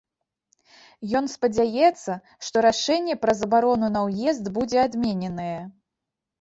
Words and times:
Ён 1.19 1.25
спадзяецца, 1.33 2.11
што 2.49 2.65
рашэнне 2.69 3.15
пра 3.27 3.37
забарону 3.43 3.87
на 3.99 4.05
ўезд 4.09 4.53
будзе 4.59 4.77
адмененае. 4.89 5.57